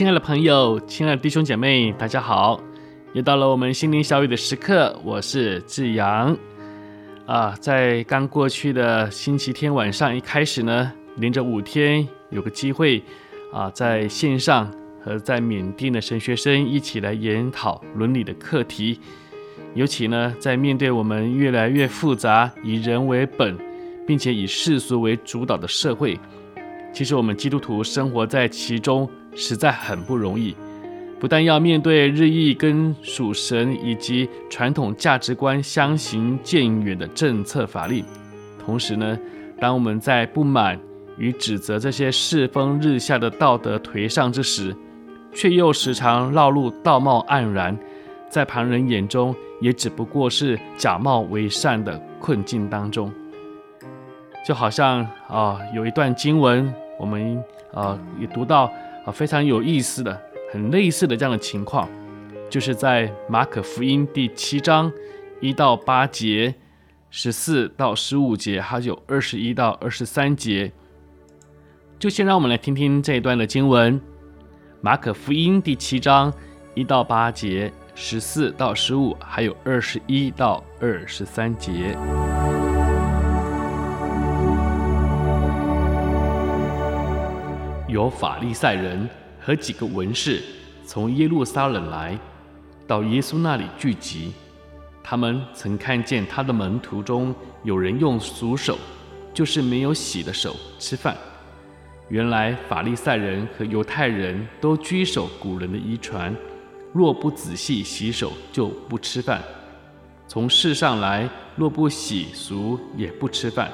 [0.00, 2.58] 亲爱的朋友，亲爱的弟兄姐妹，大家好！
[3.12, 6.34] 又到了我们心灵小语的时刻，我是志阳。
[7.26, 13.02] 啊，在刚过去的星期天晚上一开始呢，连着五天有个机会
[13.52, 14.72] 啊，在线上
[15.04, 18.98] 和在缅甸的神学生一起来研讨伦理的课题。
[19.74, 23.54] 尤其呢，在面对我们越来越复杂、以人为本，
[24.06, 26.18] 并且以世俗为主导的社会，
[26.90, 30.54] 其实我们基督徒生活在其中实在很不容易。
[31.18, 38.02] 不但要面对日益跟属神以及传统价值观相行渐远的政策法令，
[38.64, 39.18] 同时呢，
[39.60, 40.80] 当我们在不满
[41.18, 44.74] 与指责这些世风日下的道德颓丧之时，
[45.34, 47.78] 却又时常落入道貌岸然，
[48.30, 53.12] 在旁人眼中也只不过是假冒为善的困境当中。
[54.46, 57.44] 就好像啊，有一段经文，我们
[57.74, 58.72] 啊也读到
[59.04, 60.20] 啊非常有意思的。
[60.52, 61.88] 很类似的这样的情况，
[62.48, 64.92] 就是在马可福音第七章
[65.40, 66.52] 一到八节、
[67.08, 70.72] 十四到十五节，还有二十一到二十三节。
[72.00, 74.00] 就先让我们来听听这一段的经文：
[74.80, 76.34] 马可福音第七章
[76.74, 81.96] 一到八节、十四到十五，还有二十一到二十三节。
[87.90, 89.08] 有法利赛人。
[89.42, 90.42] 和几个文士
[90.84, 92.16] 从耶路撒冷来
[92.86, 94.32] 到耶稣那里聚集，
[95.02, 98.76] 他们曾看见他的门徒中有人用俗手，
[99.32, 101.16] 就是没有洗的手吃饭。
[102.10, 106.36] 原来法利赛人和犹太人都拘守古人的遗传，
[106.92, 109.42] 若不仔细洗手就不吃饭。
[110.28, 111.26] 从世上来，
[111.56, 113.72] 若不洗俗也不吃饭。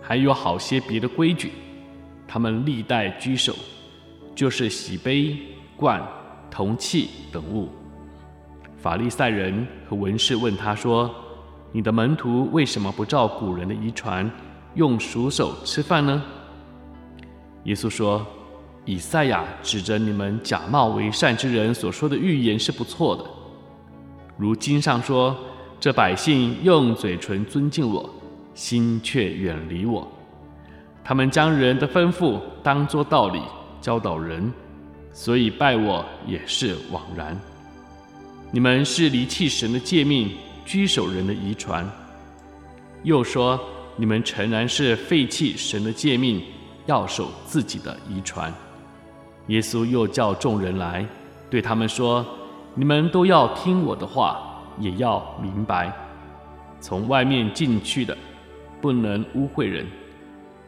[0.00, 1.52] 还有好些别的规矩，
[2.26, 3.54] 他们历代居首。
[4.34, 5.34] 就是洗杯、
[5.78, 6.06] 罐、
[6.50, 7.70] 铜器等物。
[8.76, 11.10] 法利赛人和文士问他说
[11.72, 14.30] ：“你的门徒为什么不照古人的遗传，
[14.74, 16.22] 用熟手吃饭呢？”
[17.64, 18.26] 耶稣说
[18.84, 23.24] ：“以赛亚指着你们假冒为善之人所说的预言是不错的。
[24.36, 25.34] 如经上说
[25.80, 28.10] ：‘这百姓用嘴唇尊敬我，
[28.52, 30.06] 心却远离我。
[31.06, 33.40] 他们将人的吩咐当作道理。’”
[33.78, 34.52] 教导人，
[35.12, 37.38] 所以拜我也是枉然。
[38.50, 40.32] 你们是离弃神的诫命，
[40.64, 41.88] 拘守人的遗传。
[43.04, 43.60] 又说
[43.94, 46.42] 你们诚然是废弃神的诫命，
[46.86, 48.52] 要守自己的遗传。
[49.46, 51.06] 耶稣又叫众人来，
[51.48, 52.26] 对他们说：
[52.74, 55.92] 你们都要听我的话，也要明白。
[56.80, 58.16] 从外面进去的，
[58.80, 59.84] 不能污秽人；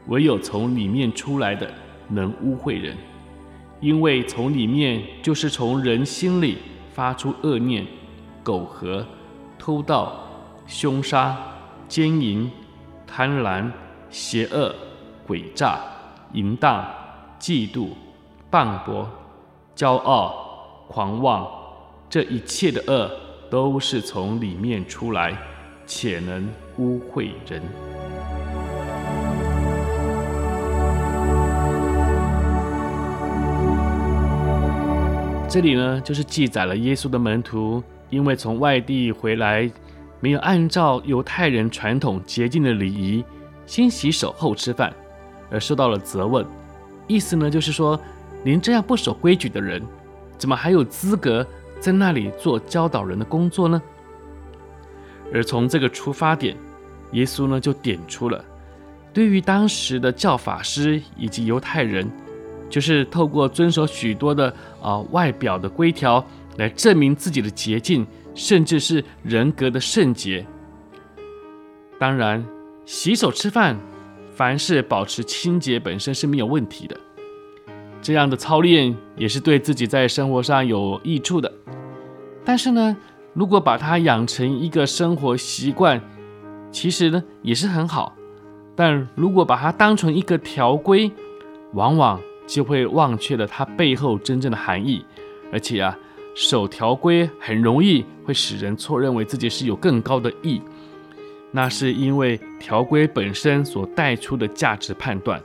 [0.09, 1.71] 唯有从里面出来的。
[2.11, 2.97] 能污秽人，
[3.81, 6.57] 因为从里面就是从人心里
[6.91, 7.87] 发出恶念、
[8.43, 9.05] 苟合、
[9.59, 10.19] 偷盗、
[10.67, 11.37] 凶杀、
[11.87, 12.51] 奸淫、
[13.07, 13.71] 贪婪、
[14.09, 14.75] 邪恶、
[15.27, 15.79] 诡诈、
[16.33, 16.83] 淫荡、
[17.39, 17.89] 嫉妒、
[18.51, 19.05] 谤讟、
[19.77, 21.47] 骄傲、狂妄，
[22.09, 23.11] 这一切的恶
[23.51, 25.37] 都是从里面出来，
[25.87, 26.49] 且能
[26.79, 27.61] 污秽人。
[35.51, 39.69] 这里呢，就是记载了耶稣的门徒因为从外地回来，
[40.21, 43.25] 没有按照犹太人传统洁净的礼仪，
[43.65, 44.93] 先洗手后吃饭，
[45.51, 46.45] 而受到了责问。
[47.07, 47.99] 意思呢，就是说，
[48.45, 49.83] 您这样不守规矩的人，
[50.37, 51.47] 怎么还有资格
[51.81, 53.81] 在那里做教导人的工作呢？
[55.33, 56.55] 而从这个出发点，
[57.13, 58.45] 耶稣呢就点出了，
[59.15, 62.07] 对于当时的教法师以及犹太人。
[62.69, 66.25] 就是透过遵守许多的啊、外表的规条
[66.57, 70.47] 来证明自己的洁净，甚至是人格的圣洁。
[71.99, 72.45] 当然，
[72.87, 73.77] 洗手吃饭，
[74.33, 76.97] 凡是保持清洁本身是没有问题的。
[78.01, 81.53] 这样的操练也是对自己在生活上有益处的。
[82.45, 82.97] 但是呢，
[83.35, 86.01] 如果把它养成一个生活习惯，
[86.71, 88.15] 其实呢也是很好。
[88.77, 91.11] 但如果把它当成一个条规，
[91.75, 95.05] 往往就会忘却了它背后真正的含义。
[95.53, 95.97] 而且啊，
[96.35, 100.61] 守条规很容易会使人错认为自己是有更高的义，
[101.53, 105.41] 那是因为条规本身所带出的价值判断。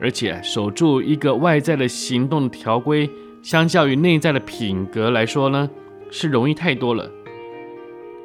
[0.00, 3.08] 而且守住一个外在的行动的条规，
[3.40, 5.70] 相较于内在的品格来说呢，
[6.10, 7.08] 是容易太多了。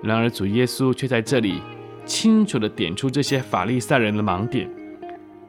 [0.01, 1.61] 然而主耶稣却在这里
[2.03, 4.69] 清楚地点出这些法利赛人的盲点，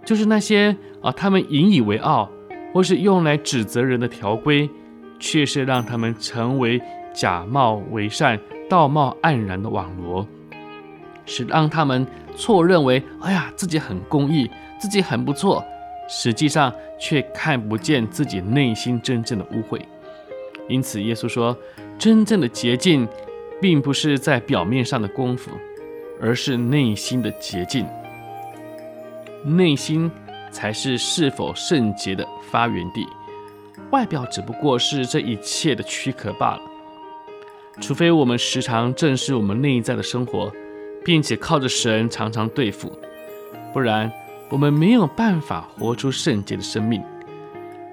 [0.05, 2.31] 就是那些啊，他们引以为傲
[2.73, 4.69] 或是用来指责人的条规，
[5.19, 6.81] 却是让他们成为
[7.13, 8.39] 假冒为善、
[8.69, 10.27] 道貌岸然的网罗，
[11.27, 12.07] 是让他们
[12.37, 15.65] 错认为，哎呀，自己很公义，自己很不错。
[16.11, 19.79] 实际上却看不见自己内心真正的污秽，
[20.67, 21.55] 因此耶稣说，
[21.99, 23.07] 真正的洁净，
[23.61, 25.51] 并不是在表面上的功夫，
[26.19, 27.87] 而是内心的洁净。
[29.45, 30.11] 内心
[30.51, 33.07] 才是是否圣洁的发源地，
[33.91, 36.63] 外表只不过是这一切的躯壳罢了。
[37.81, 40.53] 除非我们时常正视我们内在的生活，
[41.05, 42.93] 并且靠着神常常对付，
[43.73, 44.11] 不然。
[44.51, 47.03] 我们没有办法活出圣洁的生命。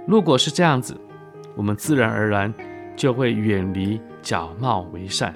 [0.08, 0.96] 如果是这样子，
[1.54, 2.54] 我们自然而然
[2.96, 5.34] 就会远离假冒为善，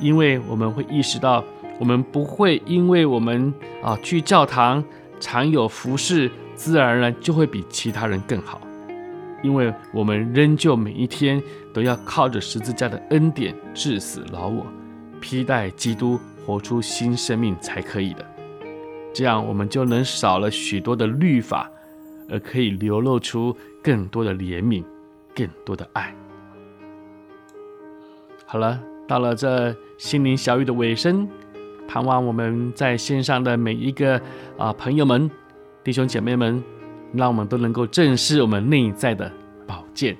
[0.00, 1.44] 因为我们会意识到，
[1.78, 3.54] 我们不会因为我们
[3.84, 4.82] 啊去教堂
[5.20, 6.28] 常有服饰，
[6.58, 8.60] 自然而然就会比其他人更好，
[9.44, 11.40] 因为我们仍旧每一天
[11.72, 14.66] 都要靠着十字架的恩典致死老我，
[15.20, 18.26] 披戴基督，活出新生命才可以的。
[19.14, 21.70] 这样，我们就能少了许多的律法，
[22.28, 24.82] 而可以流露出更多的怜悯，
[25.32, 26.12] 更多的爱。
[28.46, 31.28] 好了，到了这心灵小语的尾声，
[31.86, 34.20] 盼望我们在线上的每一个
[34.56, 35.30] 啊朋友们、
[35.84, 36.62] 弟兄姐妹们，
[37.14, 39.32] 让我们都能够正视我们内在的
[39.66, 40.16] 宝剑。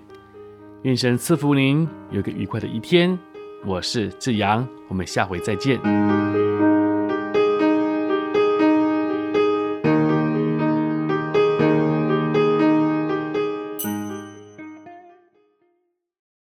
[0.82, 3.18] 愿神赐福您有个愉快的一天。
[3.66, 5.78] 我是志阳，我们下回再见。